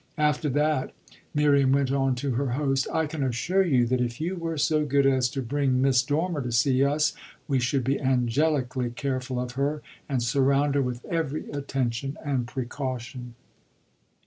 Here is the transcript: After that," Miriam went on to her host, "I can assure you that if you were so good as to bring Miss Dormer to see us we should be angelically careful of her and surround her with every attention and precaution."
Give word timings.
After 0.17 0.49
that," 0.49 0.93
Miriam 1.35 1.73
went 1.73 1.91
on 1.91 2.15
to 2.15 2.31
her 2.31 2.53
host, 2.53 2.87
"I 2.91 3.05
can 3.05 3.21
assure 3.23 3.63
you 3.63 3.85
that 3.85 4.01
if 4.01 4.19
you 4.19 4.35
were 4.35 4.57
so 4.57 4.83
good 4.83 5.05
as 5.05 5.29
to 5.29 5.43
bring 5.43 5.79
Miss 5.79 6.01
Dormer 6.01 6.41
to 6.41 6.51
see 6.51 6.83
us 6.83 7.13
we 7.47 7.59
should 7.59 7.83
be 7.83 8.01
angelically 8.01 8.89
careful 8.89 9.39
of 9.39 9.51
her 9.51 9.83
and 10.09 10.23
surround 10.23 10.73
her 10.73 10.81
with 10.81 11.05
every 11.05 11.51
attention 11.51 12.17
and 12.25 12.47
precaution." 12.47 13.35